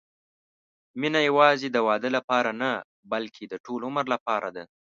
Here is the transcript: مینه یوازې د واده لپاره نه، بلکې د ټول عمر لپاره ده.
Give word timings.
مینه 0.99 1.19
یوازې 1.29 1.67
د 1.71 1.77
واده 1.87 2.09
لپاره 2.17 2.51
نه، 2.61 2.71
بلکې 3.11 3.43
د 3.47 3.53
ټول 3.65 3.81
عمر 3.87 4.05
لپاره 4.13 4.49
ده. 4.55 4.63